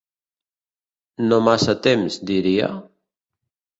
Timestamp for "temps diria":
1.89-2.71